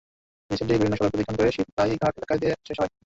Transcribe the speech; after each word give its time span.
মিছিলটি 0.49 0.73
বিভিন্ন 0.73 0.95
সড়ক 0.97 1.11
প্রদক্ষিণ 1.11 1.35
করে 1.37 1.55
শিতলাই 1.55 1.91
ঘাট 2.01 2.13
এলাকায় 2.17 2.39
গিয়ে 2.41 2.53
শেষ 2.67 2.77
হয়। 2.81 2.91